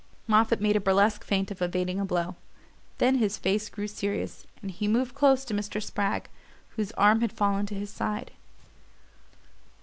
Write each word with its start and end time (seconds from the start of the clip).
Moffatt 0.25 0.59
made 0.59 0.75
a 0.75 0.79
burlesque 0.79 1.23
feint 1.23 1.51
of 1.51 1.61
evading 1.61 1.99
a 1.99 2.05
blow; 2.05 2.35
then 2.97 3.19
his 3.19 3.37
face 3.37 3.69
grew 3.69 3.87
serious, 3.87 4.47
and 4.59 4.71
he 4.71 4.87
moved 4.87 5.13
close 5.13 5.45
to 5.45 5.53
Mr. 5.53 5.79
Spragg, 5.79 6.27
whose 6.69 6.91
arm 6.93 7.21
had 7.21 7.31
fallen 7.31 7.67
to 7.67 7.75
his 7.75 7.91
side. 7.91 8.31